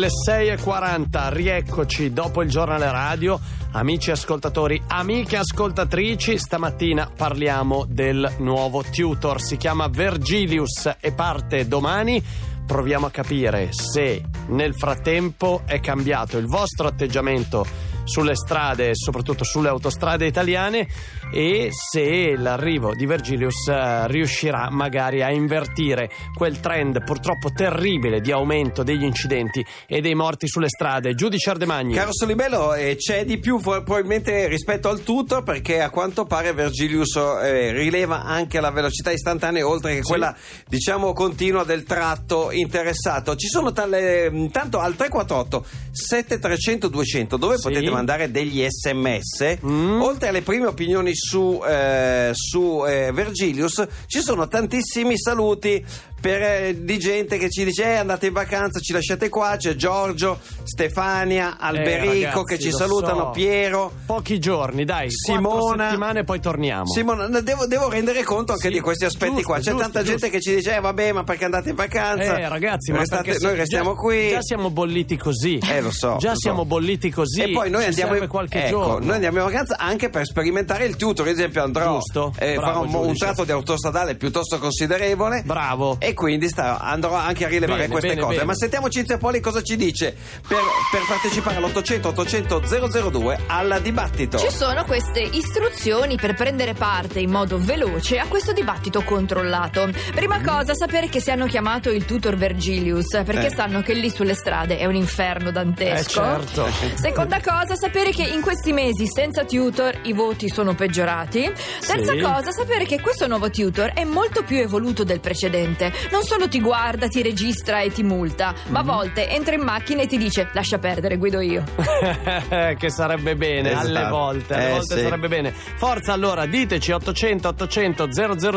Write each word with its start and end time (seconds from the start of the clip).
le 0.00 0.08
6.40, 0.08 1.30
rieccoci 1.30 2.10
dopo 2.10 2.40
il 2.40 2.48
giornale 2.48 2.90
radio. 2.90 3.38
Amici 3.72 4.10
ascoltatori, 4.10 4.82
amiche 4.86 5.36
ascoltatrici, 5.36 6.38
stamattina 6.38 7.10
parliamo 7.14 7.84
del 7.86 8.36
nuovo 8.38 8.82
tutor. 8.82 9.42
Si 9.42 9.58
chiama 9.58 9.88
Vergilius 9.88 10.96
e 11.00 11.12
parte 11.12 11.68
domani. 11.68 12.24
Proviamo 12.66 13.06
a 13.06 13.10
capire 13.10 13.68
se 13.72 14.24
nel 14.46 14.74
frattempo 14.74 15.62
è 15.66 15.80
cambiato 15.80 16.38
il 16.38 16.46
vostro 16.46 16.86
atteggiamento 16.86 17.66
sulle 18.04 18.36
strade 18.36 18.90
e 18.90 18.94
soprattutto 18.94 19.44
sulle 19.44 19.68
autostrade 19.68 20.24
italiane 20.26 20.88
e 21.32 21.68
se 21.72 22.34
l'arrivo 22.36 22.94
di 22.94 23.06
Vergilius 23.06 23.68
eh, 23.68 24.06
riuscirà 24.08 24.68
magari 24.70 25.22
a 25.22 25.30
invertire 25.30 26.10
quel 26.34 26.60
trend 26.60 27.02
purtroppo 27.04 27.50
terribile 27.52 28.20
di 28.20 28.32
aumento 28.32 28.82
degli 28.82 29.04
incidenti 29.04 29.64
e 29.86 30.00
dei 30.00 30.14
morti 30.14 30.48
sulle 30.48 30.68
strade. 30.68 31.14
Giudice 31.14 31.50
Ardemagni. 31.50 31.94
Caro 31.94 32.12
Solibello, 32.12 32.74
eh, 32.74 32.96
c'è 32.96 33.24
di 33.24 33.38
più 33.38 33.58
probabilmente 33.60 34.46
rispetto 34.48 34.88
al 34.88 35.02
tutto 35.02 35.42
perché 35.42 35.80
a 35.80 35.90
quanto 35.90 36.24
pare 36.24 36.52
Vergilius 36.52 37.16
eh, 37.16 37.72
rileva 37.72 38.22
anche 38.22 38.60
la 38.60 38.70
velocità 38.70 39.10
istantanea 39.10 39.66
oltre 39.66 39.94
che 39.94 40.02
Sì. 40.02 40.08
quella 40.08 40.34
diciamo 40.68 41.12
continua 41.12 41.64
del 41.64 41.84
tratto 41.84 42.50
interessato. 42.50 43.36
Ci 43.36 43.46
sono 43.48 43.72
tale, 43.72 44.48
tanto 44.50 44.78
al 44.78 44.94
348 44.96 45.64
7300 45.92 46.88
200 46.88 47.36
dove 47.36 47.56
Sì. 47.56 47.62
potete 47.62 47.90
mandare 47.90 48.30
degli 48.30 48.64
sms 48.68 49.58
Mm. 49.64 50.00
oltre 50.00 50.28
alle 50.28 50.42
prime 50.42 50.66
opinioni 50.66 51.12
su, 51.20 51.62
eh, 51.66 52.30
su 52.32 52.84
eh, 52.86 53.12
Vergilius 53.12 53.86
ci 54.06 54.22
sono 54.22 54.48
tantissimi 54.48 55.18
saluti 55.18 55.84
per, 56.20 56.42
eh, 56.42 56.76
di 56.84 56.98
gente 56.98 57.38
che 57.38 57.48
ci 57.50 57.64
dice 57.64 57.84
eh, 57.84 57.94
andate 57.96 58.26
in 58.26 58.32
vacanza 58.32 58.78
ci 58.80 58.92
lasciate 58.92 59.28
qua 59.28 59.56
c'è 59.56 59.74
Giorgio 59.74 60.38
Stefania 60.64 61.56
Alberico 61.58 62.12
Eh, 62.12 62.24
ragazzi, 62.24 62.44
che 62.44 62.58
ci 62.58 62.70
salutano 62.72 63.24
so. 63.26 63.30
Piero 63.30 63.92
Pochi 64.06 64.38
giorni, 64.38 64.84
dai, 64.84 65.08
Simona. 65.10 65.84
settimane 65.88 66.20
e 66.20 66.24
poi 66.24 66.40
torniamo. 66.40 66.86
Simona, 66.86 67.26
devo, 67.40 67.66
devo 67.66 67.88
rendere 67.88 68.22
conto 68.22 68.52
anche 68.52 68.68
Sì, 68.68 68.74
di 68.74 68.80
questi 68.80 69.04
aspetti 69.04 69.32
giusto, 69.32 69.46
qua. 69.46 69.56
C'è 69.56 69.62
giusto, 69.70 69.78
tanta 69.78 69.98
giusto. 70.00 70.18
gente 70.18 70.30
che 70.36 70.40
ci 70.42 70.54
dice: 70.54 70.76
eh, 70.76 70.80
vabbè, 70.80 71.12
ma 71.12 71.24
perché 71.24 71.44
andate 71.44 71.70
in 71.70 71.74
vacanza? 71.76 72.38
Eh, 72.38 72.48
ragazzi, 72.48 72.90
ma 72.92 72.98
Restate- 72.98 73.36
noi 73.40 73.54
restiamo 73.56 73.90
già, 73.94 74.00
qui. 74.00 74.28
Già 74.30 74.42
siamo 74.42 74.70
bolliti 74.70 75.16
così. 75.16 75.58
Eh, 75.58 75.80
lo 75.80 75.90
so, 75.90 76.16
Già 76.18 76.28
lo 76.30 76.34
so. 76.34 76.40
siamo 76.40 76.64
bolliti 76.64 77.10
così. 77.10 77.42
E 77.42 77.50
poi 77.52 77.70
noi 77.70 77.84
andiamo, 77.84 78.16
in, 78.16 78.26
qualche 78.28 78.64
ecco, 78.66 78.78
giorno. 78.80 79.04
noi 79.06 79.14
andiamo 79.14 79.38
in 79.38 79.44
vacanza 79.44 79.76
anche 79.78 80.08
per 80.10 80.24
sperimentare 80.26 80.84
il 80.84 80.96
tutor. 80.96 81.26
Ad 81.26 81.32
esempio, 81.32 81.62
andrò 81.62 81.94
Giusto, 81.94 82.32
eh, 82.38 82.54
bravo, 82.54 82.86
farò 82.86 83.00
un, 83.00 83.08
un 83.08 83.16
tratto 83.16 83.44
di 83.44 83.52
autostradale 83.52 84.14
piuttosto 84.16 84.58
considerevole. 84.58 85.42
Bravo. 85.44 85.96
E 86.00 86.09
quindi 86.14 86.48
sta- 86.48 86.78
andrò 86.80 87.14
anche 87.14 87.44
a 87.44 87.48
rilevare 87.48 87.80
Bene, 87.80 87.90
queste 87.90 88.08
bene, 88.08 88.20
cose. 88.20 88.34
bene. 88.34 88.46
Ma 88.46 88.54
sentiamo 88.54 88.88
Cinzia 88.88 89.18
Poli 89.18 89.40
cosa 89.40 89.62
ci 89.62 89.76
dice 89.76 90.14
per, 90.46 90.58
per 90.90 91.02
partecipare 91.06 91.56
all'800 91.56 92.06
800 92.06 92.62
002 93.10 93.38
al 93.46 93.78
dibattito. 93.82 94.38
Ci 94.38 94.50
sono 94.50 94.84
queste 94.84 95.20
istruzioni 95.20 96.16
per 96.16 96.34
prendere 96.34 96.74
parte 96.74 97.20
in 97.20 97.30
modo 97.30 97.58
veloce 97.58 98.18
a 98.18 98.26
questo 98.26 98.52
dibattito 98.52 99.02
controllato. 99.02 99.90
Prima 100.14 100.40
cosa, 100.42 100.74
sapere 100.74 101.08
che 101.08 101.20
si 101.20 101.30
hanno 101.30 101.46
chiamato 101.46 101.90
il 101.90 102.04
tutor 102.04 102.36
Vergilius, 102.36 103.08
perché 103.24 103.46
Eh. 103.46 103.54
sanno 103.54 103.82
che 103.82 103.92
lì 103.94 104.10
sulle 104.10 104.34
strade 104.34 104.78
è 104.78 104.86
un 104.86 104.94
inferno 104.94 105.50
dantesco. 105.50 106.20
Eh, 106.22 106.24
certo. 106.46 106.68
Seconda 106.96 107.40
cosa, 107.40 107.74
sapere 107.76 108.10
che 108.10 108.22
in 108.22 108.40
questi 108.40 108.72
mesi 108.72 109.06
senza 109.06 109.44
tutor 109.44 109.98
i 110.04 110.12
voti 110.12 110.48
sono 110.48 110.74
peggiorati. 110.74 111.50
Terza 111.86 112.12
Sì. 112.12 112.20
cosa, 112.20 112.50
sapere 112.50 112.84
che 112.84 113.00
questo 113.00 113.26
nuovo 113.26 113.50
tutor 113.50 113.92
è 113.92 114.04
molto 114.04 114.42
più 114.42 114.58
evoluto 114.58 115.04
del 115.04 115.20
precedente. 115.20 115.92
Non 116.10 116.22
solo 116.24 116.48
ti 116.48 116.60
guarda, 116.60 117.08
ti 117.08 117.22
registra 117.22 117.80
e 117.80 117.90
ti 117.90 118.02
multa, 118.02 118.54
ma 118.68 118.80
a 118.80 118.82
volte 118.82 119.28
entra 119.28 119.54
in 119.54 119.62
macchina 119.62 120.02
e 120.02 120.06
ti 120.06 120.16
dice 120.18 120.48
lascia 120.52 120.78
perdere, 120.78 121.16
guido 121.16 121.40
io. 121.40 121.64
che 122.78 122.90
sarebbe 122.90 123.36
bene 123.36 123.70
Esatto. 123.72 123.86
alle 123.86 124.08
volte, 124.08 124.54
alle 124.54 124.66
Eh, 124.66 124.70
volte 124.70 124.96
sì. 124.96 125.02
sarebbe 125.02 125.28
bene. 125.28 125.52
Forza 125.52 126.12
allora, 126.12 126.46
diteci 126.46 126.92
800 126.92 127.48
800 127.48 128.08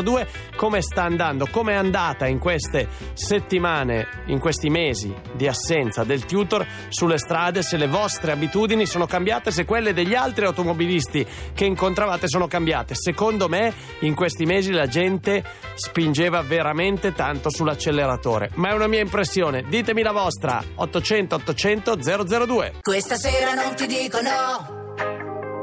002 0.02 0.26
come 0.56 0.80
sta 0.82 1.02
andando, 1.02 1.46
come 1.50 1.72
è 1.72 1.76
andata 1.76 2.26
in 2.26 2.38
queste 2.38 2.88
settimane, 3.12 4.06
in 4.26 4.38
questi 4.38 4.70
mesi 4.70 5.12
di 5.34 5.46
assenza 5.48 6.04
del 6.04 6.24
tutor 6.24 6.66
sulle 6.88 7.18
strade, 7.18 7.62
se 7.62 7.76
le 7.76 7.86
vostre 7.86 8.32
abitudini 8.32 8.86
sono 8.86 9.06
cambiate, 9.06 9.50
se 9.50 9.64
quelle 9.64 9.92
degli 9.92 10.14
altri 10.14 10.44
automobilisti 10.44 11.26
che 11.54 11.64
incontravate 11.64 12.28
sono 12.28 12.46
cambiate. 12.46 12.94
Secondo 12.94 13.48
me 13.48 13.72
in 14.00 14.14
questi 14.14 14.44
mesi 14.44 14.70
la 14.72 14.86
gente 14.86 15.42
spingeva 15.74 16.42
veramente 16.42 17.12
tanto 17.12 17.33
sull'acceleratore, 17.50 18.50
ma 18.54 18.70
è 18.70 18.72
una 18.72 18.86
mia 18.86 19.00
impressione. 19.00 19.64
Ditemi 19.68 20.02
la 20.02 20.12
vostra 20.12 20.62
800 20.74 21.34
800 21.34 21.98
002. 22.46 22.74
Questa 22.82 23.16
sera 23.16 23.54
non 23.54 23.74
ti 23.74 23.86
dico 23.86 24.20
no. 24.20 24.82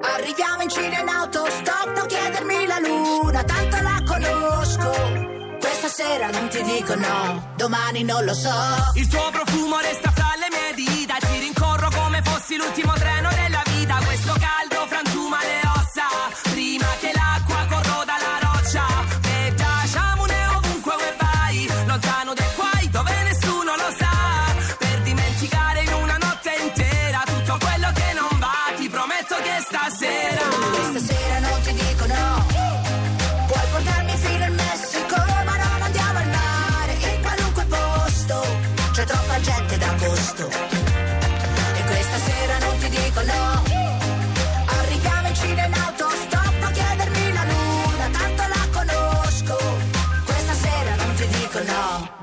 Arriviamo 0.03 0.61
in 0.63 0.69
Cina 0.69 0.99
in 0.99 1.07
autostop, 1.07 1.95
non 1.95 2.07
chiedermi 2.07 2.65
la 2.65 2.79
luna, 2.79 3.43
tanto 3.43 3.77
la 3.81 4.01
conosco. 4.05 5.29
Questa 5.59 5.87
sera 5.87 6.29
non 6.29 6.49
ti 6.49 6.61
dico 6.63 6.95
no, 6.95 7.53
domani 7.55 8.03
non 8.03 8.23
lo 8.25 8.33
so. 8.33 8.49
Il 8.95 9.07
tuo 9.07 9.29
profumo 9.31 9.79
resta 9.79 10.11
fra 10.11 10.33
le 10.37 10.47
mie 10.49 10.85
dita 10.85 11.15
Ti 11.19 11.39
rincorro 11.39 11.89
come 11.89 12.21
fossi 12.23 12.55
l'ultimo 12.57 12.93
treno 12.93 13.30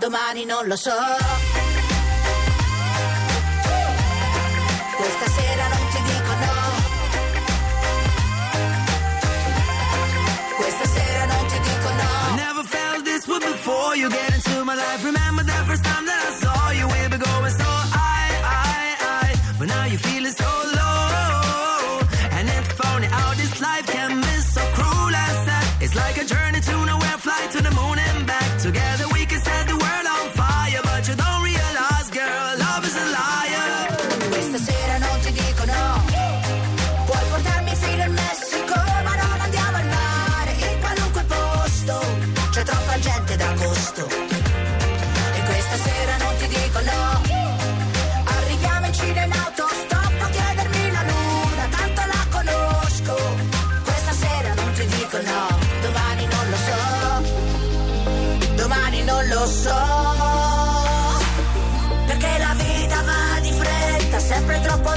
domani 0.09 0.45
non 0.47 0.67
lo 0.67 0.77
so. 0.77 0.97
Questa 4.97 5.29
sera 5.37 5.69
non 5.75 5.89
ti 5.93 6.01
dico 6.11 6.33
no. 6.45 6.57
Questa 10.57 10.87
sera 10.87 11.25
non 11.27 11.47
ti 11.47 11.59
dico 11.61 11.89
no. 12.01 12.35
Never 12.37 12.65
felt 12.65 13.05
this 13.05 13.27
way 13.27 13.39
before 13.39 13.97
you 13.97 14.09
get 14.09 14.35
into 14.35 14.65
my 14.65 14.75
life. 14.75 15.05
Remember 15.05 15.43
the 15.45 15.65
first 15.67 15.85
time 15.85 16.07
that 16.07 16.18
so. 59.49 59.71
Perché 62.07 62.39
la 62.39 62.55
vita 62.55 63.03
va 63.03 63.41
di 63.41 63.53
fretta, 63.53 64.19
sempre 64.19 64.61
troppo 64.61 64.91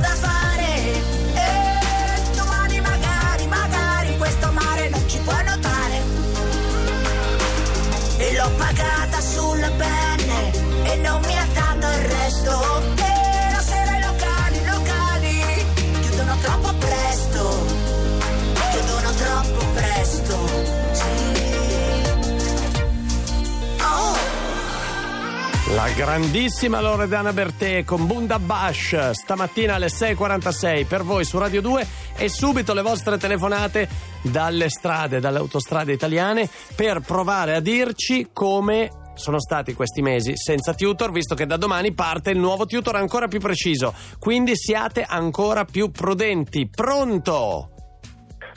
Grandissima 25.96 26.82
Loredana 26.82 27.34
Bertè 27.34 27.84
con 27.84 28.08
Bunda 28.08 28.40
Bash 28.40 29.12
stamattina 29.12 29.76
alle 29.76 29.88
6.46 29.88 30.86
per 30.86 31.04
voi 31.04 31.26
su 31.26 31.38
Radio 31.38 31.62
2 31.62 31.88
e 32.18 32.30
subito 32.30 32.74
le 32.74 32.82
vostre 32.82 33.18
telefonate 33.18 33.88
dalle 34.22 34.70
strade, 34.70 35.20
dalle 35.20 35.38
autostrade 35.38 35.94
italiane 35.94 36.50
per 36.76 37.02
provare 37.02 37.56
a 37.56 37.60
dirci 37.60 38.30
come 38.34 38.90
sono 39.16 39.40
stati 39.40 39.74
questi 39.74 40.02
mesi 40.02 40.34
senza 40.36 40.74
tutor, 40.74 41.12
visto 41.12 41.36
che 41.36 41.46
da 41.46 41.58
domani 41.58 41.94
parte 41.94 42.32
il 42.32 42.40
nuovo 42.40 42.66
tutor 42.66 42.96
ancora 42.96 43.28
più 43.28 43.40
preciso. 43.40 43.94
Quindi 44.18 44.56
siate 44.56 45.04
ancora 45.04 45.66
più 45.66 45.92
prudenti. 45.92 46.68
Pronto? 46.70 47.81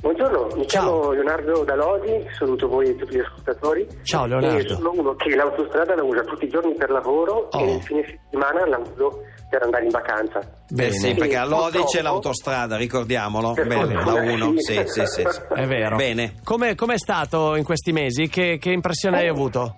Buongiorno, 0.08 0.48
mi 0.56 0.66
Ciao. 0.68 0.90
chiamo 1.00 1.12
Leonardo 1.12 1.64
Dalodi, 1.64 2.26
saluto 2.36 2.68
voi 2.68 2.90
e 2.90 2.94
tutti 2.96 3.16
gli 3.16 3.20
ascoltatori. 3.20 3.86
Ciao, 4.02 4.26
Leonardo. 4.26 4.58
E 4.58 4.68
sono 4.68 4.90
uno 4.92 5.14
che 5.14 5.34
l'autostrada 5.34 5.94
la 5.94 6.02
usa 6.02 6.20
tutti 6.20 6.44
i 6.44 6.48
giorni 6.48 6.74
per 6.74 6.90
lavoro 6.90 7.48
Oh. 7.50 7.58
e 7.58 7.72
il 7.76 7.82
fine 7.82 8.04
settimana 8.06 8.66
la 8.66 8.76
uso 8.78 9.22
per 9.48 9.62
andare 9.62 9.84
in 9.84 9.90
vacanza. 9.90 10.40
Beh, 10.68 10.92
sì, 10.92 11.14
perché 11.14 11.36
a 11.38 11.46
Lodi 11.46 11.82
c'è 11.84 12.02
l'autostrada, 12.02 12.76
ricordiamolo. 12.76 13.54
Bene, 13.54 13.94
la 13.94 14.02
fortuna, 14.02 14.44
1. 14.44 14.52
sì. 14.58 14.74
Sì, 14.74 15.06
sì, 15.06 15.06
sì. 15.06 15.22
È 15.54 15.66
vero. 15.66 15.96
Bene. 15.96 16.34
Come 16.44 16.72
è 16.74 16.98
stato 16.98 17.56
in 17.56 17.64
questi 17.64 17.92
mesi? 17.92 18.28
Che, 18.28 18.58
che 18.60 18.70
impressione 18.72 19.20
hai 19.20 19.28
avuto? 19.28 19.76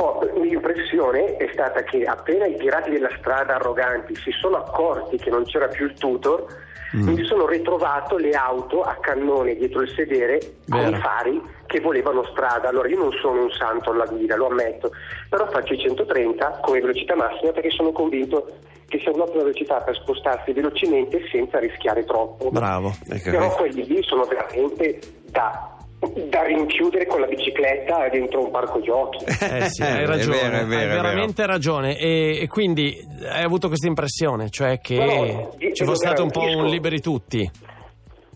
Oh, 0.00 0.20
l'impressione 0.40 1.36
è 1.36 1.48
stata 1.52 1.82
che 1.82 2.04
appena 2.04 2.46
i 2.46 2.54
pirati 2.56 2.90
della 2.90 3.10
strada 3.18 3.56
arroganti 3.56 4.14
si 4.14 4.30
sono 4.30 4.56
accorti 4.56 5.16
che 5.16 5.30
non 5.30 5.44
c'era 5.44 5.66
più 5.68 5.86
il 5.86 5.94
tutor, 5.94 6.46
Mm. 6.96 7.08
mi 7.08 7.22
sono 7.24 7.46
ritrovato 7.46 8.16
le 8.16 8.30
auto 8.30 8.80
a 8.80 8.96
cannone 8.98 9.54
dietro 9.56 9.82
il 9.82 9.90
sedere 9.90 10.38
con 10.70 10.80
Vero. 10.80 10.96
i 10.96 11.00
fari 11.00 11.42
che 11.66 11.80
volevano 11.80 12.24
strada. 12.30 12.68
Allora 12.70 12.88
io 12.88 12.96
non 12.96 13.12
sono 13.20 13.42
un 13.42 13.50
santo 13.50 13.90
alla 13.90 14.06
guida, 14.06 14.36
lo 14.36 14.46
ammetto, 14.46 14.90
però 15.28 15.46
faccio 15.50 15.74
i 15.74 15.78
130 15.78 16.60
come 16.62 16.80
velocità 16.80 17.14
massima 17.14 17.52
perché 17.52 17.68
sono 17.72 17.92
convinto 17.92 18.52
che 18.86 19.00
sia 19.00 19.12
un'ottima 19.12 19.42
velocità 19.42 19.82
per 19.82 19.96
spostarsi 19.96 20.52
velocemente 20.52 21.20
senza 21.30 21.58
rischiare 21.58 22.04
troppo. 22.06 22.48
Bravo. 22.50 22.94
Ecco 23.10 23.30
Però 23.32 23.54
quelli 23.56 23.84
lì 23.84 24.02
sono 24.02 24.24
veramente 24.24 24.98
da, 25.26 25.76
da 26.28 26.42
rinchiudere 26.44 27.06
con 27.06 27.20
la 27.20 27.26
bicicletta 27.26 28.08
dentro 28.10 28.44
un 28.44 28.50
parco 28.50 28.80
giochi. 28.80 29.24
Eh 29.24 29.68
sì, 29.68 29.82
hai 29.82 30.02
È 30.02 30.06
ragione, 30.06 30.36
vero, 30.36 30.56
è 30.56 30.64
vero, 30.64 30.80
hai 30.80 30.84
è 30.84 30.88
vero. 30.88 31.02
veramente 31.02 31.46
ragione. 31.46 31.96
E, 31.98 32.38
e 32.42 32.46
quindi 32.48 32.94
hai 33.30 33.42
avuto 33.42 33.68
questa 33.68 33.86
impressione, 33.86 34.50
cioè 34.50 34.78
che 34.80 34.96
No, 34.96 35.24
no, 35.24 35.50
ci 35.72 35.84
fosse 35.84 36.06
stato 36.06 36.22
un 36.22 36.30
po' 36.30 36.42
un 36.42 36.66
liberi 36.66 37.00
tutti. 37.00 37.50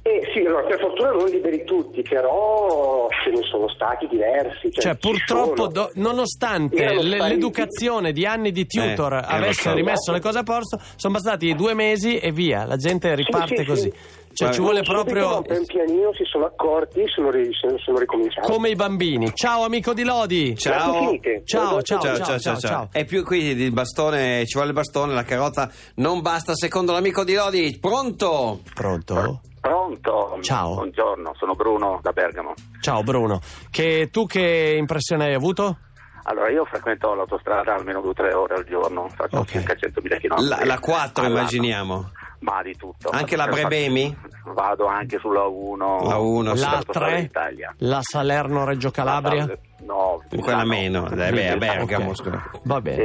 Eh 0.04 0.20
sì, 0.34 0.40
allora, 0.40 0.64
per 0.66 0.80
fortuna 0.80 1.10
non 1.12 1.26
liberi 1.28 1.62
tutti, 1.64 2.02
però 2.02 3.06
ce 3.22 3.30
ne 3.30 3.40
sono 3.44 3.68
stati 3.68 4.08
diversi. 4.08 4.68
Cioè, 4.72 4.82
Cioè, 4.82 4.92
ci 4.94 4.98
purtroppo, 4.98 5.68
do- 5.68 5.90
nonostante 5.94 6.76
spariti. 6.88 7.06
l'educazione 7.28 8.10
di 8.12 8.26
anni 8.26 8.50
di 8.50 8.66
tutor 8.66 9.12
Eh, 9.12 9.16
eh, 9.18 9.24
avesse 9.26 9.68
so. 9.68 9.74
rimesso 9.74 10.10
le 10.10 10.18
cose 10.20 10.38
a 10.38 10.42
posto, 10.42 10.80
sono 10.96 11.12
bastati 11.14 11.54
due 11.54 11.74
mesi 11.74 12.18
e 12.18 12.32
via, 12.32 12.64
la 12.64 12.76
gente 12.76 13.14
riparte 13.14 13.58
sì, 13.58 13.64
così. 13.64 13.90
sì. 13.90 14.20
Cioè, 14.34 14.50
ci 14.50 14.60
vuole 14.60 14.80
proprio 14.82 15.42
pian 15.42 15.64
pianino 15.66 16.10
si 16.14 16.24
sono 16.24 16.46
accorti 16.46 17.02
sono, 17.06 17.30
ri- 17.30 17.50
sono, 17.52 17.98
ricominciati. 17.98 18.50
come 18.50 18.70
i 18.70 18.74
bambini. 18.74 19.30
Ciao, 19.34 19.62
amico 19.62 19.92
di 19.92 20.04
Lodi. 20.04 20.56
Ciao. 20.56 21.10
Ciao, 21.44 21.82
ciao, 21.82 22.00
Ciao, 22.00 22.16
ciao, 22.16 22.38
ciao, 22.38 22.56
ciao. 22.56 22.88
E 22.92 23.04
più 23.04 23.22
qui 23.24 23.38
il 23.50 23.72
bastone, 23.72 24.46
ci 24.46 24.54
vuole 24.54 24.68
il 24.70 24.74
bastone, 24.74 25.12
la 25.12 25.22
carrozza 25.22 25.70
non 25.96 26.22
basta 26.22 26.54
secondo 26.56 26.92
l'amico 26.92 27.24
di 27.24 27.34
Lodi. 27.34 27.76
Pronto? 27.78 28.60
Pronto? 28.74 29.40
Pronto? 29.66 30.38
Ciao. 30.40 30.74
Buongiorno, 30.74 31.34
sono 31.36 31.54
Bruno 31.54 32.00
da 32.02 32.10
Bergamo. 32.10 32.52
Ciao, 32.80 33.04
Bruno. 33.04 33.38
Che, 33.70 34.08
tu 34.10 34.26
che 34.26 34.74
impressione 34.76 35.26
hai 35.26 35.34
avuto? 35.34 35.78
Allora, 36.24 36.50
io 36.50 36.64
frequento 36.64 37.14
l'autostrada 37.14 37.72
almeno 37.76 38.00
due 38.00 38.10
o 38.10 38.12
tre 38.14 38.34
ore 38.34 38.54
al 38.56 38.64
giorno, 38.64 39.08
faccio 39.14 39.38
Ok. 39.38 39.50
circa 39.50 39.74
100.000 39.74 40.18
km. 40.20 40.48
La, 40.48 40.64
la 40.64 40.78
4 40.80 41.22
all'anno. 41.22 41.38
immaginiamo. 41.38 42.10
Ma 42.40 42.60
di 42.64 42.76
tutto. 42.76 43.10
Anche 43.10 43.36
la 43.36 43.46
Brebemi? 43.46 44.16
Vado 44.52 44.86
anche 44.86 45.18
sulla 45.20 45.44
1. 45.44 45.98
La 46.08 46.16
1, 46.18 46.54
sì. 46.56 46.60
La 46.60 46.66
sull'autostrada 46.66 47.10
3? 47.12 47.20
d'Italia. 47.20 47.74
La 47.78 47.98
Salerno-Reggio 48.02 48.90
Calabria? 48.90 49.46
No, 49.86 50.20
Quella 50.40 50.64
meno, 50.64 51.08
dai, 51.08 51.30
beh, 51.30 51.50
a 51.50 51.56
Bergamo. 51.56 52.08
Ok. 52.10 52.16
scusa. 52.16 52.50
Va 52.64 52.80
bene. 52.82 53.04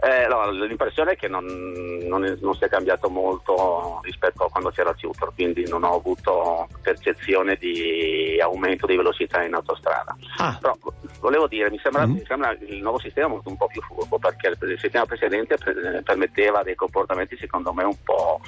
Eh, 0.00 0.26
no, 0.28 0.50
l'impressione 0.50 1.12
è 1.12 1.16
che 1.16 1.26
non, 1.26 1.44
non, 2.04 2.24
è- 2.24 2.36
non 2.40 2.54
si 2.54 2.64
è 2.64 2.68
cambiato 2.68 3.10
molto 3.10 4.00
rispetto 4.02 4.44
a 4.44 4.48
quando 4.48 4.70
c'era 4.70 4.94
Tutor, 4.94 5.32
quindi 5.34 5.68
non 5.68 5.82
ho 5.82 5.94
avuto 5.96 6.68
percezione 6.82 7.56
di 7.56 8.38
aumento 8.40 8.86
di 8.86 8.96
velocità 8.96 9.42
in 9.42 9.54
autostrada. 9.54 10.16
Ah. 10.36 10.56
Però 10.60 10.76
volevo 11.20 11.46
dire, 11.46 11.70
mi 11.70 11.78
sembra, 11.82 12.06
Mm. 12.06 12.12
mi 12.12 12.24
sembra 12.26 12.56
il 12.66 12.80
nuovo 12.82 12.98
sistema 13.00 13.28
molto 13.28 13.48
un 13.48 13.56
po' 13.56 13.66
più 13.66 13.80
furbo 13.82 14.18
perché 14.18 14.48
il, 14.48 14.78
sistema 14.78 15.04
precedente 15.06 15.56
pre- 15.56 16.02
permetteva 16.04 16.62
dei 16.62 16.74
comportamenti 16.74 17.36
secondo 17.38 17.72
me 17.72 17.84
un 17.84 17.96
po', 18.02 18.40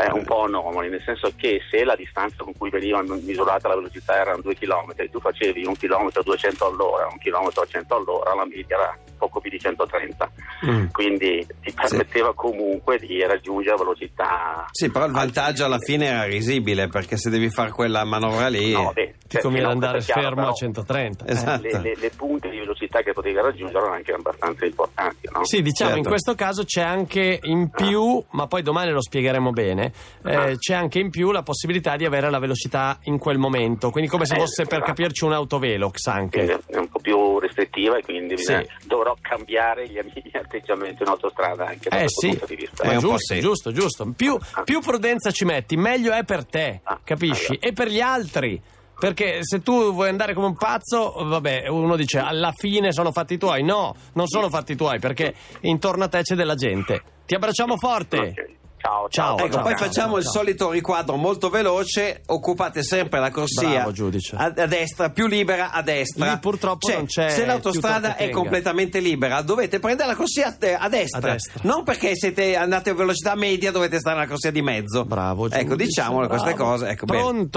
eh, 0.00 0.10
un 0.12 0.24
po' 0.24 0.44
anomali, 0.44 0.88
nel 0.90 1.02
senso 1.04 1.32
che 1.36 1.60
se 1.70 1.84
la 1.84 1.94
distanza 1.96 2.42
con 2.44 2.54
cui 2.56 2.70
veniva 2.70 3.02
misurata 3.02 3.68
la 3.68 3.76
velocità 3.76 4.18
erano 4.20 4.40
2 4.42 4.54
km 4.54 4.92
e 4.96 5.10
tu 5.10 5.20
facevi 5.20 5.64
un 5.66 5.74
chilometro 5.76 6.20
a 6.20 6.24
200 6.24 6.66
all'ora, 6.66 7.06
un 7.10 7.18
chilometro 7.18 7.62
a 7.62 7.66
100 7.66 7.96
all'ora, 7.96 8.34
la 8.34 8.44
media 8.46 8.76
era 8.76 8.98
poco 9.18 9.40
più 9.40 9.50
di 9.50 9.58
130, 9.58 10.30
Mm. 10.66 10.86
quindi 10.92 11.46
ti 11.60 11.72
permetteva 11.72 12.32
comunque 12.34 12.98
di 12.98 13.22
raggiungere 13.24 13.76
velocità 13.76 14.64
Sì, 14.70 14.90
però 14.90 15.04
il 15.06 15.12
vantaggio 15.12 15.64
alla 15.64 15.78
fine 15.78 16.06
era 16.06 16.24
risibile 16.24 16.88
perché 16.88 17.16
se 17.16 17.28
devi 17.30 17.50
fare 17.50 17.70
quella 17.72 18.04
manovra 18.04 18.48
lì. 18.48 18.72
No, 18.72 18.92
beh, 18.94 19.14
Ti 19.26 19.32
cioè, 19.34 19.42
conviene 19.42 19.68
andare 19.68 19.98
è 19.98 20.02
chiaro, 20.02 20.20
fermo 20.20 20.40
a 20.40 20.44
però 20.44 20.54
130. 20.54 21.24
eh. 21.24 21.32
Esatto. 21.32 21.62
Le, 21.62 21.80
le- 21.80 21.96
le 21.98 22.10
punte 22.16 22.48
di 22.48 22.58
velocità 22.58 23.00
che 23.02 23.12
potevi 23.12 23.34
raggiungere 23.36 23.78
erano 23.78 23.94
anche 23.94 24.12
abbastanza 24.12 24.64
importanti, 24.64 25.28
no? 25.32 25.44
Sì, 25.44 25.62
diciamo 25.62 25.90
Certo. 25.90 26.04
in 26.04 26.08
questo 26.08 26.34
caso 26.34 26.64
c'è 26.64 26.82
anche 26.82 27.38
in 27.42 27.70
più, 27.70 28.22
ma 28.30 28.46
poi 28.46 28.62
domani 28.62 28.90
lo 28.92 29.02
spiegheremo 29.02 29.50
bene, 29.50 29.92
eh, 30.24 30.56
c'è 30.58 30.74
anche 30.74 30.98
in 31.00 31.10
più 31.10 31.30
la 31.32 31.42
possibilità 31.42 31.96
di 31.96 32.04
avere 32.04 32.30
la 32.30 32.38
velocità 32.38 32.98
in 33.04 33.18
quel 33.18 33.38
momento, 33.38 33.90
quindi 33.90 34.08
come 34.10 34.26
se 34.26 34.34
Eh, 34.34 34.38
fosse 34.38 34.64
per 34.64 34.78
esatto. 34.78 34.92
capirci 34.92 35.24
un'autovelox 35.24 36.02
Quindi 36.02 36.50
anche. 36.52 36.62
è 36.66 36.76
un 36.76 36.88
po' 36.88 36.98
più 37.00 37.38
restrittiva 37.38 37.96
e 37.98 38.02
quindi 38.02 38.38
Sì. 38.38 38.54
dovrò 38.84 39.16
cambiare 39.20 39.88
gli, 39.88 39.98
gli 40.22 40.36
atteggiamenti 40.36 41.02
in 41.02 41.08
autostrada 41.08 41.66
anche 41.66 41.88
da 41.88 41.96
Eh 41.96 42.00
questo 42.00 42.20
sì, 42.20 42.28
punto 42.28 42.46
di 42.46 42.54
vista. 42.56 42.84
Eh, 42.84 42.92
un 42.94 42.98
giusto, 43.00 43.34
sì. 43.34 43.40
giusto, 43.40 43.72
giusto. 43.72 44.12
Più, 44.16 44.38
più 44.64 44.80
prudenza 44.80 45.30
ci 45.30 45.44
metti, 45.44 45.76
meglio 45.76 46.12
è 46.12 46.24
per 46.24 46.44
te, 46.44 46.80
Ah, 46.84 47.00
capisci? 47.02 47.52
allora. 47.52 47.66
E 47.68 47.72
per 47.72 47.88
gli 47.88 48.00
altri. 48.00 48.60
Perché 48.98 49.38
se 49.42 49.62
tu 49.62 49.92
vuoi 49.92 50.08
andare 50.08 50.32
come 50.32 50.46
un 50.46 50.56
pazzo, 50.56 51.12
vabbè, 51.22 51.68
uno 51.68 51.96
dice 51.96 52.18
alla 52.18 52.52
fine 52.56 52.92
sono 52.92 53.12
fatti 53.12 53.36
tuoi. 53.36 53.62
No, 53.62 53.94
non 54.14 54.26
sono 54.26 54.48
fatti 54.48 54.74
tuoi 54.74 54.98
perché 54.98 55.34
intorno 55.62 56.04
a 56.04 56.08
te 56.08 56.22
c'è 56.22 56.34
della 56.34 56.54
gente. 56.54 57.02
Ti 57.26 57.34
abbracciamo 57.34 57.76
forte. 57.76 58.16
Ok. 58.18 58.54
Ciao, 58.78 59.08
Ciao, 59.08 59.36
Ecco, 59.38 59.52
ciao, 59.54 59.62
poi 59.62 59.70
ciao, 59.74 59.86
facciamo 59.86 60.08
ciao, 60.10 60.18
il 60.18 60.22
ciao. 60.24 60.32
solito 60.32 60.70
riquadro 60.70 61.16
molto 61.16 61.48
veloce, 61.50 62.22
occupate 62.26 62.84
sempre 62.84 63.18
la 63.18 63.30
corsia 63.32 63.68
Bravo, 63.68 63.90
giudice. 63.90 64.36
a, 64.36 64.44
a 64.44 64.66
destra, 64.66 65.10
più 65.10 65.26
libera 65.26 65.72
a 65.72 65.82
destra. 65.82 66.30
Lì 66.32 66.38
purtroppo 66.38 66.86
Cioè, 66.86 66.96
non 66.96 67.06
c'è 67.06 67.30
Se 67.30 67.44
l'autostrada 67.46 68.14
è 68.16 68.30
completamente 68.30 69.00
libera, 69.00 69.40
dovete 69.40 69.80
prendere 69.80 70.10
la 70.10 70.14
corsia 70.14 70.48
a, 70.48 70.52
te- 70.52 70.74
a 70.76 70.88
destra. 70.88 71.30
A 71.30 71.32
destra. 71.32 71.60
Non 71.64 71.82
perché 71.82 72.14
siete 72.14 72.54
andate 72.54 72.90
a 72.90 72.94
velocità 72.94 73.34
media, 73.34 73.72
dovete 73.72 73.98
stare 73.98 74.16
nella 74.16 74.28
corsia 74.28 74.52
di 74.52 74.62
mezzo. 74.62 75.04
Bravo, 75.04 75.46
Ecco, 75.50 75.70
giudice, 75.70 75.84
diciamole 75.86 76.28
queste 76.28 76.54
bravo. 76.54 76.70
cose. 76.70 76.88
Ecco, 76.88 77.06
bene. 77.06 77.48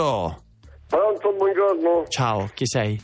Pronto? 0.89 1.31
Buongiorno. 1.34 2.05
Ciao, 2.08 2.50
chi 2.53 2.65
sei? 2.65 3.00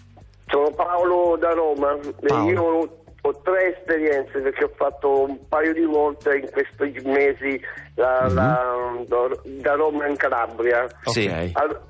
Sono 0.48 0.72
Paolo 0.72 1.38
da 1.38 1.52
Roma. 1.54 1.94
e 2.02 2.14
Paolo. 2.28 2.50
Io 2.52 2.62
ho, 2.64 2.98
ho 3.22 3.42
tre 3.42 3.78
esperienze 3.78 4.40
perché 4.40 4.64
ho 4.64 4.72
fatto 4.76 5.22
un 5.22 5.48
paio 5.48 5.74
di 5.74 5.84
volte 5.86 6.38
in 6.38 6.50
questi 6.52 7.00
mesi 7.08 7.60
la- 7.96 8.28
la- 8.30 9.04
da, 9.08 9.74
Roma 9.76 10.08
in 10.08 10.16
Calabria. 10.16 10.88
Sì. 11.04 11.28
Ok. 11.28 11.50
All- 11.54 11.82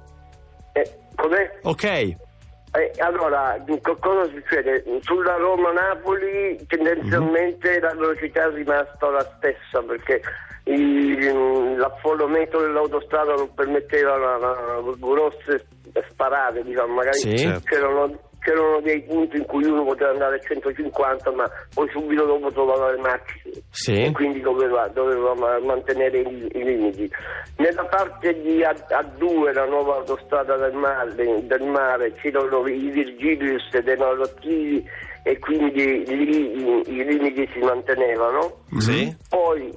eh, 0.74 0.92
com'è? 1.16 1.60
Ok. 1.64 1.84
Eh, 1.84 2.92
allora, 2.98 3.56
co- 3.82 3.96
cosa 4.02 4.26
succede? 4.32 4.84
Sulla 5.02 5.36
Roma-Napoli 5.38 6.66
tendenzialmente 6.68 7.80
la 7.80 7.94
velocità 7.94 8.48
è 8.48 8.52
rimasta 8.52 9.10
la 9.10 9.22
stessa 9.38 9.82
perché 9.82 10.22
il- 10.66 11.78
l'affollamento 11.78 12.60
dell'autostrada 12.60 13.34
non 13.36 13.54
permetteva 13.54 14.18
la- 14.18 14.38
la- 14.38 14.82
grosse 14.98 15.66
sparate, 16.12 16.64
diciamo, 16.64 16.94
magari 16.94 17.18
Sì. 17.18 17.38
Certo. 17.38 17.62
c'erano, 17.66 18.20
c'erano 18.40 18.80
dei 18.82 19.02
punti 19.04 19.38
in 19.38 19.46
cui 19.46 19.64
uno 19.66 19.84
poteva 19.84 20.12
andare 20.12 20.36
a 20.36 20.40
150 20.40 21.32
ma 21.32 21.50
poi 21.74 21.90
subito 21.90 22.26
dopo 22.26 22.52
trovava 22.52 22.92
le 22.92 23.02
macchine 23.02 23.54
Sì. 23.72 24.04
e 24.04 24.12
quindi 24.12 24.40
doveva, 24.42 24.88
doveva 24.90 25.34
ma- 25.36 25.60
mantenere 25.60 26.20
i, 26.20 26.48
i 26.54 26.64
limiti. 26.64 27.10
Nella 27.58 27.86
parte 27.86 28.40
di 28.42 28.64
A- 28.64 28.74
A2, 28.90 29.54
la 29.54 29.66
nuova 29.66 29.96
autostrada 29.96 30.58
del 30.58 30.74
mare, 30.74 31.14
del 31.16 31.64
mare 31.64 32.14
c'erano 32.22 32.68
i 32.68 32.90
Virgilius 32.92 33.68
ed 33.74 33.88
erano 33.88 34.24
attivi 34.24 34.84
e 35.24 35.40
quindi 35.40 36.06
lì 36.06 36.60
i, 36.60 36.82
i 36.86 37.04
limiti 37.04 37.50
si 37.52 37.60
mantenevano. 37.60 38.58
Sì. 38.78 39.16
Poi 39.28 39.74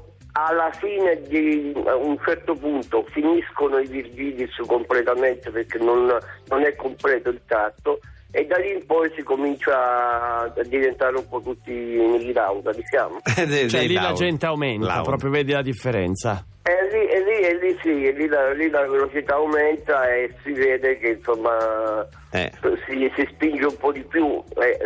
alla 0.47 0.71
fine 0.73 1.21
di 1.27 1.73
un 1.75 2.17
certo 2.25 2.55
punto 2.55 3.05
finiscono 3.11 3.79
i 3.79 3.87
Virgilius 3.87 4.55
completamente 4.67 5.51
perché 5.51 5.79
non, 5.79 6.17
non 6.49 6.65
è 6.65 6.77
completo 6.77 7.31
il 7.31 7.41
tratto 7.45 7.99
e 8.31 8.45
da 8.47 8.57
lì 8.59 8.73
in 8.73 8.87
poi 8.87 9.11
si 9.17 9.23
comincia 9.23 10.43
a 10.43 10.53
diventare 10.65 11.17
un 11.17 11.27
po' 11.29 11.41
tutti 11.41 11.73
in 11.73 12.31
lauda, 12.33 12.73
diciamo. 12.73 13.19
Cioè 13.69 13.87
lì 13.87 13.95
la 13.95 14.13
gente 14.13 14.47
aumenta, 14.47 15.01
proprio 15.01 15.31
vedi 15.31 15.53
la 15.53 15.63
differenza. 15.63 16.45
E 16.69 16.89
lì, 16.93 17.07
e 17.09 17.23
lì, 17.25 17.41
e 17.47 17.55
lì 17.59 17.79
sì, 17.83 18.05
e 18.07 18.13
lì 18.13 18.27
la, 18.27 18.53
lì 18.53 18.69
la 18.69 18.87
velocità 18.87 19.37
aumenta 19.37 20.07
e 20.13 20.35
si 20.43 20.53
vede 20.53 20.99
che 20.99 21.09
insomma 21.17 22.07
Eh. 22.31 22.51
si, 22.87 23.11
si 23.17 23.27
spinge 23.33 23.65
un 23.65 23.77
po' 23.79 23.91
di 23.91 24.03
più. 24.03 24.43
Eh, 24.61 24.79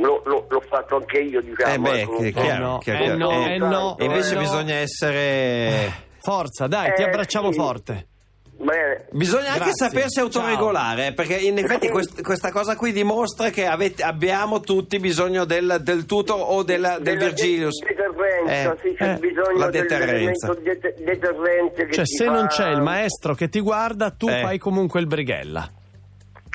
lo- 0.00 0.22
lo- 0.24 0.46
l'ho 0.48 0.60
fatto 0.68 0.96
anche 0.96 1.18
io, 1.18 1.42
diciamo. 1.42 1.74
Eh 1.74 1.78
beh, 1.78 2.00
ecco, 2.00 2.40
chiaro, 2.40 2.64
no, 2.64 2.78
chiaro, 2.78 3.04
eh 3.04 3.16
no, 3.16 3.30
Eh, 3.30 3.52
eh 3.54 3.58
no, 3.58 3.96
E 3.98 4.04
invece 4.06 4.30
eh 4.30 4.34
no. 4.34 4.40
bisogna 4.40 4.74
essere... 4.76 6.06
Forza, 6.20 6.66
dai, 6.66 6.92
ti 6.94 7.02
Eh, 7.02 7.04
abbracciamo 7.06 7.52
sì. 7.52 7.58
forte. 7.58 8.06
Bene. 8.60 9.06
Bisogna 9.12 9.48
anche 9.52 9.66
Grazie. 9.70 9.86
sapersi 9.88 10.18
autoregolare, 10.20 11.06
eh, 11.06 11.12
perché 11.14 11.36
in 11.36 11.58
effetti 11.58 11.88
quest- 11.90 12.22
questa 12.22 12.50
cosa 12.50 12.74
qui 12.74 12.90
dimostra 12.92 13.50
che 13.50 13.66
avete- 13.66 14.02
abbiamo 14.02 14.58
tutti 14.60 14.98
bisogno 14.98 15.44
del, 15.44 15.78
del 15.82 16.04
tutor 16.06 16.40
o 16.40 16.62
della- 16.64 16.98
del 16.98 17.16
Della 17.16 17.26
Virgilius. 17.26 17.78
de- 17.80 17.94
Deterrenza, 17.94 18.72
Eh, 18.74 18.78
sì, 18.82 18.94
c'è 18.96 19.12
eh, 19.12 19.18
bisogno 19.18 19.58
la 19.58 19.70
del- 19.70 19.82
deterrenza. 19.82 20.46
dell'elemento 20.52 20.90
det- 20.90 21.04
deterrente 21.04 21.86
che 21.86 21.92
Cioè, 21.92 22.06
se 22.06 22.24
fa- 22.24 22.32
non 22.32 22.46
c'è 22.48 22.68
il 22.70 22.80
maestro 22.82 23.34
che 23.34 23.48
ti 23.48 23.60
guarda, 23.60 24.10
tu 24.10 24.28
Eh. 24.28 24.40
fai 24.42 24.58
comunque 24.58 24.98
il 25.00 25.06
brighella. 25.06 25.68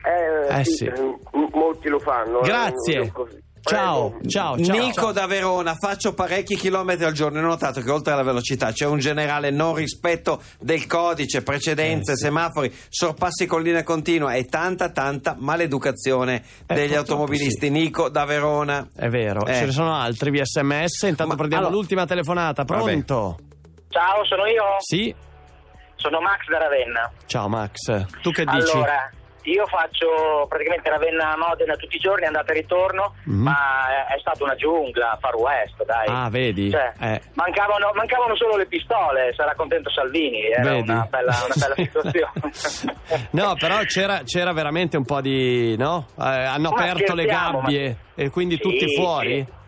Eh, 0.06 0.60
Eh, 0.60 0.64
sì, 0.66 0.72
sì. 0.74 0.86
eh, 0.86 0.92
m- 1.00 1.50
molti 1.54 1.88
lo 1.90 2.00
fanno. 2.00 2.42
eh, 2.42 2.46
Grazie. 2.46 3.12
Ciao, 3.66 4.10
Prego. 4.10 4.28
ciao, 4.30 4.58
ciao. 4.62 4.76
Nico 4.78 5.02
ciao. 5.02 5.12
da 5.14 5.26
Verona, 5.26 5.74
faccio 5.76 6.14
parecchi 6.14 6.58
chilometri 6.58 7.06
al 7.06 7.14
giorno. 7.14 7.40
Ho 7.40 7.44
notato 7.44 7.80
che 7.80 7.90
oltre 7.90 8.12
alla 8.12 8.22
velocità 8.24 8.74
c'è 8.74 8.86
un 8.86 9.00
generale 9.00 9.52
non 9.52 9.74
rispetto 9.74 10.42
del 10.60 10.86
codice, 10.86 11.44
precedenze, 11.44 12.12
Eh, 12.12 12.16
sì. 12.18 12.24
semafori, 12.26 12.76
sorpassi 12.90 13.46
con 13.46 13.62
linea 13.62 13.84
continua 13.84 14.34
e 14.34 14.44
tanta, 14.44 14.90
tanta 14.90 15.38
maleducazione 15.40 16.44
Eh, 16.68 16.74
degli 16.76 16.94
automobilisti. 16.94 17.68
sì. 17.68 17.72
Nico 17.72 18.10
da 18.10 18.26
Verona. 18.26 18.86
È 18.94 19.08
vero, 19.08 19.46
Eh. 19.46 19.54
ce 19.54 19.66
ne 19.68 19.72
sono 19.72 19.96
altri 19.96 20.30
via 20.32 20.44
sms. 20.44 21.04
Intanto 21.04 21.28
Ma- 21.28 21.36
prendiamo 21.36 21.64
allora- 21.68 21.80
l'ultima 21.80 22.06
telefonata. 22.06 22.64
Vabbè. 22.66 22.82
Pronto? 22.84 23.38
Ciao, 23.88 24.26
sono 24.26 24.46
io. 24.46 24.64
Sì, 24.80 25.16
Sono 25.96 26.20
Max 26.20 26.50
da 26.50 26.58
Ravenna. 26.58 27.10
ciao 27.28 27.48
Max. 27.48 28.20
Tu 28.22 28.32
che 28.32 28.44
dici? 28.44 28.72
Allora, 28.76 29.10
io 29.52 29.66
faccio 29.68 30.46
praticamente 30.48 30.90
Ravenna-Modena 30.90 31.76
tutti 31.76 31.96
i 31.96 32.00
giorni, 32.00 32.26
andata 32.26 32.52
e 32.52 32.56
ritorno, 32.56 33.14
Mhm. 33.26 33.42
ma 33.44 33.56
è, 34.08 34.14
è 34.16 34.20
stata 34.20 34.44
una 34.44 34.56
giungla, 34.56 35.18
Far 35.22 35.36
West, 35.36 35.84
dai. 35.86 36.06
Ah, 36.08 36.30
vedi? 36.30 36.70
Cioè, 36.72 36.94
Eh. 37.00 37.22
mancavano, 37.34 37.92
mancavano 37.94 38.36
solo 38.36 38.58
le 38.58 38.66
pistole, 38.68 39.34
sarà 39.36 39.54
contento 39.56 39.90
Salvini, 39.92 40.42
era 40.52 40.72
Vedi? 40.72 40.90
una 40.92 41.08
bella, 41.10 41.34
una 41.46 41.56
bella 41.58 41.76
situazione. 41.90 43.28
No, 43.32 43.56
però 43.60 43.78
c'era, 43.84 44.22
c'era 44.24 44.54
veramente 44.54 44.98
un 44.98 45.06
po' 45.06 45.22
di. 45.22 45.76
no? 45.78 46.08
Eh, 46.20 46.24
hanno 46.24 46.70
Ma 46.70 46.76
aperto 46.82 47.14
le 47.14 47.24
scherziamo, 47.24 47.60
ma- 47.60 47.64
gabbie 47.66 47.98
e 48.16 48.30
quindi 48.30 48.56
Sì, 48.56 48.62
tutti 48.62 48.96
fuori? 48.96 49.46
sì. 49.46 49.62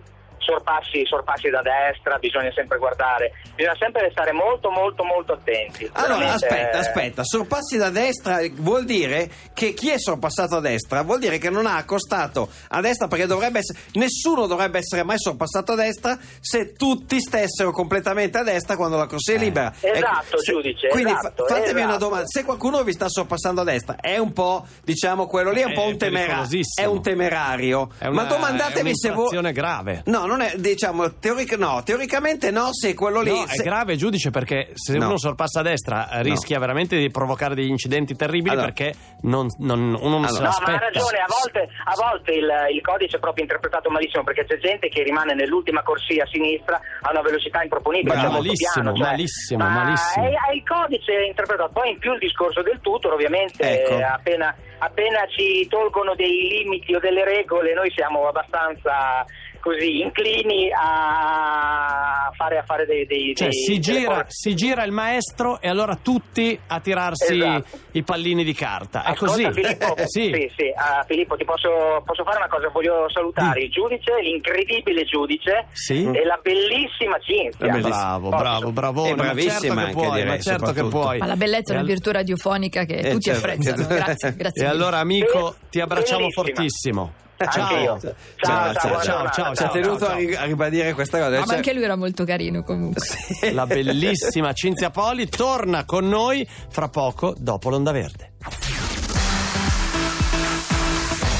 Sorpassi, 0.45 1.03
sorpassi 1.05 1.49
da 1.49 1.61
destra, 1.63 2.17
bisogna 2.19 2.51
sempre 2.53 2.77
guardare, 2.77 3.31
bisogna 3.55 3.75
sempre 3.79 4.09
stare 4.11 4.31
molto 4.31 4.69
molto 4.69 5.03
molto 5.03 5.33
attenti. 5.33 5.89
Allora, 5.93 6.17
Veramente, 6.19 6.45
aspetta, 6.45 6.77
eh, 6.77 6.79
aspetta, 6.79 7.23
sorpassi 7.23 7.77
da 7.77 7.89
destra 7.89 8.39
vuol 8.57 8.85
dire 8.85 9.27
che 9.55 9.73
chi 9.73 9.89
è 9.89 9.97
sorpassato 9.97 10.57
a 10.57 10.59
destra 10.61 11.01
vuol 11.01 11.17
dire 11.17 11.39
che 11.39 11.49
non 11.49 11.65
ha 11.65 11.77
accostato 11.77 12.47
a 12.69 12.79
destra 12.81 13.07
perché 13.07 13.25
dovrebbe 13.25 13.59
essere, 13.59 13.79
nessuno 13.93 14.45
dovrebbe 14.45 14.77
essere 14.77 15.01
mai 15.03 15.17
sorpassato 15.17 15.71
a 15.71 15.75
destra 15.75 16.15
se 16.39 16.73
tutti 16.73 17.19
stessero 17.19 17.71
completamente 17.71 18.37
a 18.37 18.43
destra 18.43 18.75
quando 18.75 18.97
la 18.97 19.07
corsia 19.07 19.33
è 19.33 19.37
libera. 19.39 19.73
Esatto, 19.79 20.37
se- 20.37 20.51
giudice, 20.51 20.87
Quindi 20.89 21.11
esatto, 21.11 21.45
fa- 21.47 21.55
fatemi 21.55 21.79
una 21.81 21.89
esatto. 21.91 22.05
domanda, 22.05 22.27
se 22.27 22.43
qualcuno 22.43 22.83
vi 22.83 22.91
sta 22.91 23.09
sorpassando 23.09 23.61
a 23.61 23.63
destra 23.63 23.95
è 23.99 24.17
un 24.17 24.31
po', 24.31 24.65
diciamo, 24.83 25.25
quello 25.25 25.49
lì 25.49 25.61
è 25.61 25.65
un 25.65 25.71
È 25.71 25.73
po' 25.73 25.85
un 25.87 25.97
temerario, 25.97 26.59
è 26.79 26.85
un 26.85 27.01
temerario. 27.01 27.89
È 27.97 28.05
una, 28.05 28.21
Ma 28.21 28.27
domandatevi 28.27 28.89
è 28.91 28.93
se 28.93 29.07
voi... 29.09 29.15
un'infrazione 29.17 29.51
grave. 29.51 30.01
No, 30.05 30.25
non 30.27 30.34
è, 30.41 30.55
diciamo, 30.57 31.17
teoric- 31.19 31.57
no, 31.57 31.81
teoricamente 31.83 32.51
no, 32.51 32.69
se 32.71 32.93
quello 32.93 33.21
lì... 33.21 33.29
No, 33.31 33.43
è 33.43 33.47
se- 33.49 33.63
grave 33.63 33.95
giudice 33.95 34.29
perché 34.31 34.69
se 34.73 34.97
No. 34.97 35.07
uno 35.07 35.17
sorpassa 35.17 35.59
a 35.59 35.63
destra 35.63 36.07
rischia 36.21 36.57
veramente 36.59 36.97
di 36.97 37.09
provocare 37.09 37.55
degli 37.55 37.69
incidenti 37.69 38.15
terribili 38.15 38.51
Allora. 38.55 38.71
perché 38.71 38.93
non, 39.21 39.47
non- 39.59 39.97
uno 39.99 40.17
non 40.19 40.27
se 40.27 40.37
Allora. 40.39 40.49
No, 40.51 40.65
ma 40.65 40.73
ha 40.73 40.79
ragione, 40.79 41.17
a 41.19 41.25
volte, 41.27 41.59
a 41.83 41.93
volte 41.95 42.31
il, 42.31 42.47
il 42.73 42.81
codice 42.81 43.17
è 43.17 43.19
proprio 43.19 43.43
interpretato 43.43 43.89
malissimo 43.89 44.23
perché 44.23 44.45
c'è 44.45 44.57
gente 44.59 44.87
che 44.89 45.03
rimane 45.03 45.33
nell'ultima 45.33 45.83
corsia 45.83 46.23
a 46.23 46.27
sinistra 46.27 46.79
a 47.01 47.11
una 47.11 47.21
velocità 47.21 47.61
improponibile, 47.63 48.13
Bravo, 48.13 48.21
cioè 48.21 48.31
molto 48.33 48.47
malissimo, 48.47 48.71
piano, 48.83 48.97
cioè- 48.97 49.09
malissimo, 49.11 49.63
ma 49.63 49.69
malissimo. 49.83 50.25
È, 50.25 50.29
è 50.29 50.53
il 50.55 50.63
codice 50.63 51.11
interpretato, 51.27 51.69
poi 51.73 51.89
in 51.91 51.97
più 51.99 52.13
il 52.13 52.19
discorso 52.19 52.61
del 52.61 52.79
tutor 52.81 53.13
ovviamente 53.13 53.81
Ecco. 53.81 53.97
eh, 53.97 54.03
appena, 54.03 54.55
appena 54.79 55.19
ci 55.27 55.67
tolgono 55.67 56.15
dei 56.15 56.47
limiti 56.47 56.93
o 56.95 56.99
delle 56.99 57.23
regole 57.23 57.73
noi 57.73 57.91
siamo 57.91 58.27
abbastanza 58.27 59.25
così 59.65 60.01
inclini 60.01 60.69
a 60.71 62.29
fare, 62.37 62.59
a 62.59 62.63
fare 62.63 62.85
dei, 62.85 63.05
dei, 63.07 63.33
Cioè, 63.35 63.49
dei- 63.49 63.57
si 63.63 63.79
gira, 63.79 64.23
si 64.27 64.53
gira 64.53 64.83
il 64.83 64.91
maestro 64.91 65.59
e 65.59 65.67
allora 65.67 65.95
tutti 65.95 66.57
a 66.67 66.79
tirarsi 66.79 67.33
Esatto. 67.33 67.77
i 67.93 68.03
pallini 68.03 68.43
di 68.43 68.53
carta. 68.53 69.03
È 69.03 69.11
Ascolta, 69.11 69.33
così. 69.33 69.51
Filippo, 69.51 69.93
sì. 70.05 70.31
sì, 70.31 70.51
sì, 70.55 70.71
ah, 70.75 71.03
Filippo, 71.07 71.35
ti 71.35 71.45
posso, 71.45 72.01
posso 72.05 72.23
fare 72.23 72.37
una 72.37 72.47
cosa? 72.47 72.69
Voglio 72.69 73.09
salutare 73.09 73.61
il 73.63 73.71
giudice, 73.71 74.11
l'incredibile 74.21 75.03
giudice 75.05 75.65
Sì. 75.73 76.03
e 76.11 76.23
la 76.25 76.39
bellissima 76.43 77.17
Cinzia. 77.19 77.67
Bravo, 77.79 78.29
Posso? 78.29 78.41
bravo, 78.43 78.71
bravo. 78.71 79.05
E 79.05 79.15
ma 79.15 79.23
certo 79.23 79.23
bravissima 79.33 79.73
che 79.73 79.79
anche, 79.79 79.93
puoi, 79.93 80.09
direi, 80.11 80.25
ma 80.27 80.39
certo 80.39 80.59
che 80.65 80.67
soprattutto. 80.67 80.99
puoi. 80.99 81.17
Ma 81.17 81.25
la 81.25 81.35
bellezza 81.35 81.71
è 81.73 81.75
E 81.75 81.79
una 81.79 81.87
virtù 81.87 82.11
radiofonica 82.11 82.83
che 82.83 82.95
Eh, 82.97 83.09
tutti 83.11 83.23
certo. 83.31 83.47
apprezzano. 83.47 83.87
Grazie, 83.95 84.35
grazie. 84.35 84.61
E 84.63 84.67
mille. 84.67 84.67
allora, 84.67 84.99
amico, 84.99 85.55
Sì, 85.59 85.65
ti 85.71 85.79
abbracciamo 85.79 86.19
bellissima. 86.27 86.43
fortissimo. 86.45 87.13
Anche 87.37 87.51
Ciao. 87.59 87.77
io. 87.77 87.99
Ciao, 87.99 88.13
Ciao, 88.37 88.73
ciao, 88.73 89.01
ciao, 89.03 89.29
ciao, 89.31 89.55
Ci 89.55 89.63
ha 89.63 89.67
tenuto 89.69 90.05
ciao. 90.05 90.13
a 90.13 90.15
ri- 90.15 90.35
a 90.35 90.43
ribadire 90.45 90.93
questa 90.93 91.17
cosa. 91.19 91.35
Ah, 91.35 91.39
ma 91.39 91.45
Cioè- 91.45 91.55
anche 91.57 91.73
lui 91.73 91.83
era 91.83 91.95
molto 91.97 92.23
carino 92.23 92.63
comunque. 92.63 93.01
La 93.51 93.65
bellissima 93.65 94.53
Cinzia 94.53 94.89
Poli 94.89 95.27
torna 95.27 95.83
con 95.85 96.07
noi 96.07 96.47
fra 96.69 96.87
poco 96.87 97.33
dopo 97.37 97.69
l'Onda 97.69 97.91
Verde. 97.91 98.31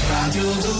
Radio 0.08 0.42
2 0.42 0.75